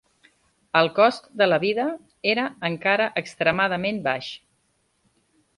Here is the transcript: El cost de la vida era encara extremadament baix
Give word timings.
El 0.79 0.87
cost 0.99 1.27
de 1.41 1.47
la 1.49 1.59
vida 1.65 1.85
era 2.31 2.47
encara 2.71 3.09
extremadament 3.23 4.03
baix 4.09 4.35